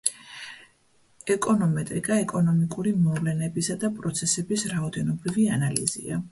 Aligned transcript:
ეკონომეტრიკა 1.35 2.17
ეკონომიკური 2.23 2.95
მოვლენებისა 3.03 3.79
და 3.87 3.93
პროცესების 4.01 4.67
რაოდენობრივი 4.75 5.49
ანალიზია. 5.61 6.23